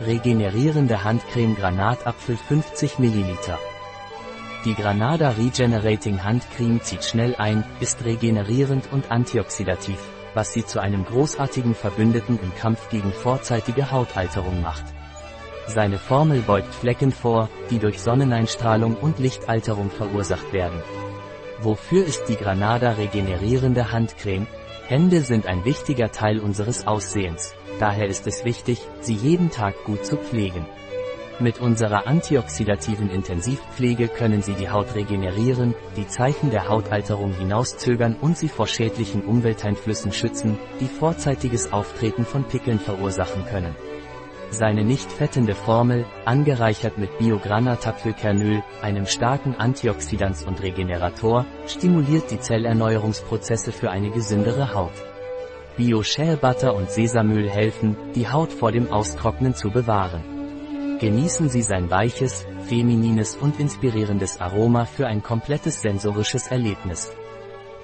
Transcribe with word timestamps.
Regenerierende 0.00 1.04
Handcreme 1.04 1.54
Granatapfel 1.54 2.36
50 2.36 2.98
ml. 2.98 3.36
Die 4.64 4.74
Granada 4.74 5.30
Regenerating 5.30 6.24
Handcreme 6.24 6.82
zieht 6.82 7.04
schnell 7.04 7.36
ein, 7.36 7.62
ist 7.78 8.04
regenerierend 8.04 8.88
und 8.90 9.12
antioxidativ, 9.12 9.98
was 10.34 10.52
sie 10.52 10.66
zu 10.66 10.80
einem 10.80 11.04
großartigen 11.04 11.76
Verbündeten 11.76 12.40
im 12.42 12.52
Kampf 12.56 12.88
gegen 12.88 13.12
vorzeitige 13.12 13.92
Hautalterung 13.92 14.62
macht. 14.62 14.84
Seine 15.68 15.98
Formel 15.98 16.40
beugt 16.40 16.74
Flecken 16.74 17.12
vor, 17.12 17.48
die 17.70 17.78
durch 17.78 18.00
Sonneneinstrahlung 18.00 18.96
und 18.96 19.20
Lichtalterung 19.20 19.92
verursacht 19.92 20.52
werden. 20.52 20.82
Wofür 21.60 22.04
ist 22.04 22.24
die 22.24 22.36
Granada 22.36 22.94
regenerierende 22.94 23.92
Handcreme? 23.92 24.48
Hände 24.86 25.22
sind 25.22 25.46
ein 25.46 25.64
wichtiger 25.64 26.12
Teil 26.12 26.38
unseres 26.38 26.86
Aussehens. 26.86 27.54
Daher 27.80 28.06
ist 28.06 28.26
es 28.26 28.44
wichtig, 28.44 28.80
sie 29.00 29.14
jeden 29.14 29.50
Tag 29.50 29.74
gut 29.84 30.04
zu 30.04 30.18
pflegen. 30.18 30.66
Mit 31.40 31.58
unserer 31.58 32.06
antioxidativen 32.06 33.10
Intensivpflege 33.10 34.08
können 34.08 34.42
Sie 34.42 34.52
die 34.52 34.68
Haut 34.68 34.94
regenerieren, 34.94 35.74
die 35.96 36.06
Zeichen 36.06 36.50
der 36.50 36.68
Hautalterung 36.68 37.32
hinauszögern 37.32 38.14
und 38.20 38.36
sie 38.36 38.48
vor 38.48 38.66
schädlichen 38.66 39.22
Umwelteinflüssen 39.22 40.12
schützen, 40.12 40.58
die 40.80 40.86
vorzeitiges 40.86 41.72
Auftreten 41.72 42.26
von 42.26 42.44
Pickeln 42.44 42.78
verursachen 42.78 43.46
können. 43.46 43.74
Seine 44.54 44.84
nicht 44.84 45.10
fettende 45.10 45.56
Formel, 45.56 46.06
angereichert 46.24 46.96
mit 46.96 47.18
Biogranatapfelkernöl, 47.18 48.62
einem 48.82 49.06
starken 49.06 49.56
Antioxidans 49.56 50.44
und 50.44 50.62
Regenerator, 50.62 51.44
stimuliert 51.66 52.30
die 52.30 52.38
Zellerneuerungsprozesse 52.38 53.72
für 53.72 53.90
eine 53.90 54.10
gesündere 54.10 54.72
Haut. 54.72 54.92
Bio-Share 55.76 56.36
Butter 56.36 56.76
und 56.76 56.88
Sesamöl 56.88 57.50
helfen, 57.50 57.96
die 58.14 58.28
Haut 58.28 58.52
vor 58.52 58.70
dem 58.70 58.92
Austrocknen 58.92 59.56
zu 59.56 59.70
bewahren. 59.70 60.22
Genießen 61.00 61.48
Sie 61.48 61.62
sein 61.62 61.90
weiches, 61.90 62.46
feminines 62.68 63.34
und 63.34 63.58
inspirierendes 63.58 64.40
Aroma 64.40 64.84
für 64.84 65.08
ein 65.08 65.24
komplettes 65.24 65.82
sensorisches 65.82 66.46
Erlebnis. 66.46 67.10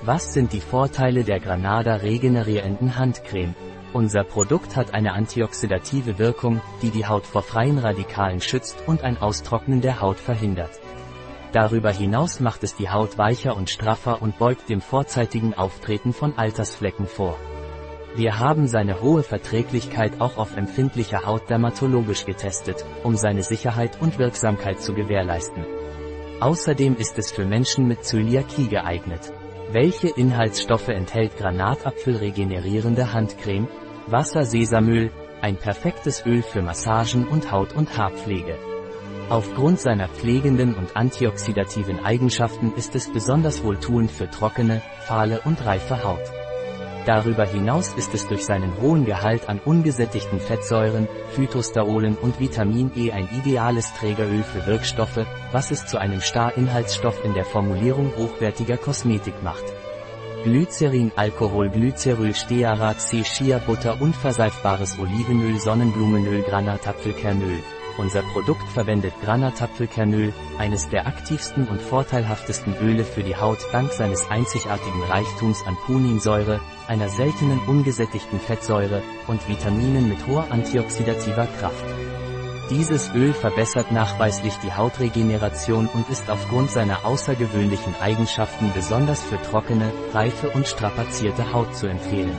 Was 0.02 0.32
sind 0.34 0.52
die 0.52 0.60
Vorteile 0.60 1.24
der 1.24 1.40
Granada 1.40 1.96
regenerierenden 1.96 2.96
Handcreme? 2.96 3.56
Unser 3.92 4.22
Produkt 4.22 4.76
hat 4.76 4.94
eine 4.94 5.14
antioxidative 5.14 6.18
Wirkung, 6.18 6.60
die 6.80 6.90
die 6.90 7.06
Haut 7.06 7.26
vor 7.26 7.42
freien 7.42 7.78
Radikalen 7.78 8.40
schützt 8.40 8.84
und 8.86 9.02
ein 9.02 9.18
Austrocknen 9.18 9.80
der 9.80 10.00
Haut 10.00 10.20
verhindert. 10.20 10.78
Darüber 11.52 11.90
hinaus 11.90 12.38
macht 12.38 12.62
es 12.62 12.76
die 12.76 12.88
Haut 12.88 13.18
weicher 13.18 13.56
und 13.56 13.68
straffer 13.68 14.22
und 14.22 14.38
beugt 14.38 14.68
dem 14.68 14.80
vorzeitigen 14.80 15.54
Auftreten 15.54 16.12
von 16.12 16.38
Altersflecken 16.38 17.08
vor. 17.08 17.36
Wir 18.14 18.38
haben 18.38 18.68
seine 18.68 19.00
hohe 19.00 19.24
Verträglichkeit 19.24 20.20
auch 20.20 20.36
auf 20.36 20.56
empfindlicher 20.56 21.26
Haut 21.26 21.50
dermatologisch 21.50 22.24
getestet, 22.24 22.84
um 23.02 23.16
seine 23.16 23.42
Sicherheit 23.42 24.00
und 24.00 24.18
Wirksamkeit 24.18 24.80
zu 24.80 24.94
gewährleisten. 24.94 25.64
Außerdem 26.38 26.96
ist 26.96 27.18
es 27.18 27.32
für 27.32 27.44
Menschen 27.44 27.88
mit 27.88 28.04
Zöliakie 28.04 28.68
geeignet. 28.68 29.32
Welche 29.72 30.08
Inhaltsstoffe 30.08 30.88
enthält 30.88 31.36
Granatapfel 31.36 32.16
regenerierende 32.16 33.12
Handcreme? 33.12 33.68
Wasser 34.08 34.44
Sesamöl, 34.44 35.12
ein 35.42 35.56
perfektes 35.56 36.26
Öl 36.26 36.42
für 36.42 36.60
Massagen 36.60 37.28
und 37.28 37.52
Haut- 37.52 37.74
und 37.74 37.96
Haarpflege. 37.96 38.58
Aufgrund 39.28 39.78
seiner 39.78 40.08
pflegenden 40.08 40.74
und 40.74 40.96
antioxidativen 40.96 42.04
Eigenschaften 42.04 42.72
ist 42.74 42.96
es 42.96 43.12
besonders 43.12 43.62
wohltuend 43.62 44.10
für 44.10 44.28
trockene, 44.28 44.82
fahle 45.06 45.40
und 45.44 45.64
reife 45.64 46.02
Haut. 46.02 46.39
Darüber 47.10 47.44
hinaus 47.44 47.92
ist 47.94 48.14
es 48.14 48.28
durch 48.28 48.44
seinen 48.44 48.80
hohen 48.80 49.04
Gehalt 49.04 49.48
an 49.48 49.58
ungesättigten 49.58 50.38
Fettsäuren, 50.38 51.08
Phytosterolen 51.32 52.14
und 52.14 52.38
Vitamin 52.38 52.92
E 52.94 53.10
ein 53.10 53.28
ideales 53.36 53.92
Trägeröl 53.94 54.44
für 54.44 54.64
Wirkstoffe, 54.64 55.26
was 55.50 55.72
es 55.72 55.86
zu 55.86 55.98
einem 55.98 56.20
Star-Inhaltsstoff 56.20 57.24
in 57.24 57.34
der 57.34 57.44
Formulierung 57.44 58.12
hochwertiger 58.16 58.76
Kosmetik 58.76 59.42
macht. 59.42 59.64
Glycerin, 60.44 61.10
Alkohol, 61.16 61.68
Glyceryl, 61.70 62.32
Stearat, 62.32 63.00
C, 63.00 63.24
Shea 63.24 63.58
Butter, 63.58 64.00
unverseifbares 64.00 64.96
Olivenöl, 65.00 65.58
Sonnenblumenöl, 65.58 66.42
Granatapfelkernöl. 66.42 67.58
Unser 67.98 68.22
Produkt 68.22 68.66
verwendet 68.72 69.12
Granatapfelkernöl, 69.22 70.32
eines 70.58 70.88
der 70.88 71.06
aktivsten 71.06 71.68
und 71.68 71.82
vorteilhaftesten 71.82 72.74
Öle 72.80 73.04
für 73.04 73.22
die 73.22 73.36
Haut 73.36 73.58
dank 73.72 73.92
seines 73.92 74.30
einzigartigen 74.30 75.02
Reichtums 75.04 75.64
an 75.66 75.76
Puninsäure, 75.86 76.60
einer 76.88 77.08
seltenen 77.08 77.58
ungesättigten 77.66 78.40
Fettsäure 78.40 79.02
und 79.26 79.46
Vitaminen 79.48 80.08
mit 80.08 80.26
hoher 80.26 80.50
antioxidativer 80.50 81.46
Kraft. 81.58 81.84
Dieses 82.70 83.12
Öl 83.14 83.32
verbessert 83.32 83.90
nachweislich 83.90 84.54
die 84.62 84.72
Hautregeneration 84.72 85.88
und 85.88 86.08
ist 86.08 86.30
aufgrund 86.30 86.70
seiner 86.70 87.04
außergewöhnlichen 87.04 87.96
Eigenschaften 88.00 88.72
besonders 88.72 89.22
für 89.22 89.42
trockene, 89.42 89.92
reife 90.14 90.50
und 90.50 90.68
strapazierte 90.68 91.52
Haut 91.52 91.74
zu 91.74 91.88
empfehlen. 91.88 92.36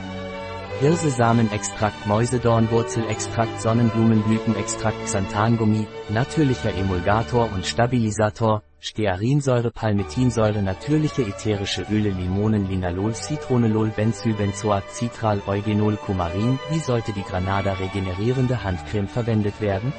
Hirsesamenextrakt 0.82 2.08
Mäusedornwurzelextrakt 2.08 3.60
Sonnenblumenblütenextrakt 3.60 5.04
Xanthangummi, 5.04 5.86
natürlicher 6.08 6.74
Emulgator 6.74 7.48
und 7.52 7.64
Stabilisator, 7.64 8.64
Stearinsäure 8.80 9.70
Palmitinsäure 9.70 10.60
natürliche 10.60 11.22
ätherische 11.22 11.86
Öle 11.88 12.10
Limonen 12.10 12.68
Linalol 12.68 13.14
Citronelol 13.14 13.90
Benzylbenzoat 13.90 14.82
Citral 14.90 15.40
Eugenol 15.46 15.94
Kumarin 15.94 16.58
Wie 16.70 16.80
sollte 16.80 17.12
die 17.12 17.22
Granada 17.22 17.74
regenerierende 17.74 18.64
Handcreme 18.64 19.06
verwendet 19.06 19.60
werden? 19.60 19.92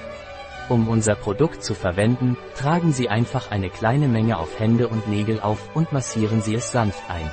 Um 0.67 0.89
unser 0.89 1.16
Produkt 1.16 1.63
zu 1.63 1.75
verwenden, 1.75 2.35
tragen 2.57 2.91
Sie 2.91 3.07
einfach 3.07 3.51
eine 3.51 3.69
kleine 3.69 4.09
Menge 4.09 4.38
auf 4.38 4.59
Hände 4.59 4.89
und 4.89 5.07
Nägel 5.07 5.39
auf 5.39 5.73
und 5.77 5.93
massieren 5.93 6.41
Sie 6.41 6.55
es 6.55 6.73
sanft 6.73 7.09
ein. 7.09 7.31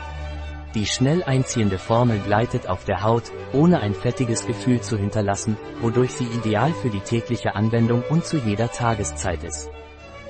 Die 0.75 0.87
schnell 0.87 1.25
einziehende 1.25 1.79
Formel 1.79 2.21
gleitet 2.21 2.69
auf 2.69 2.85
der 2.85 3.03
Haut, 3.03 3.25
ohne 3.53 3.81
ein 3.81 3.93
fettiges 3.95 4.47
Gefühl 4.47 4.81
zu 4.81 4.97
hinterlassen, 4.97 5.57
wodurch 5.81 6.13
sie 6.13 6.27
ideal 6.27 6.73
für 6.73 6.91
die 6.91 7.01
tägliche 7.01 7.57
Anwendung 7.57 8.05
und 8.09 8.25
zu 8.25 8.39
jeder 8.39 8.71
Tageszeit 8.71 9.43
ist. 9.43 9.69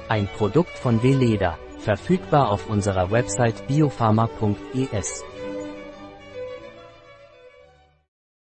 Ein 0.09 0.27
Produkt 0.29 0.79
von 0.79 1.03
Veleda, 1.03 1.59
verfügbar 1.79 2.51
auf 2.51 2.71
unserer 2.71 3.11
Website 3.11 3.67
biopharma.es. 3.67 5.25